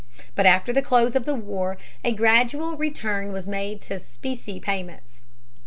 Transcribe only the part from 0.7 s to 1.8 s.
the close of the war